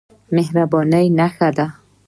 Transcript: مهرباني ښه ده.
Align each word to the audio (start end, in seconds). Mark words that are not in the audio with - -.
مهرباني 0.35 1.25
ښه 1.35 1.47
ده. 1.57 1.67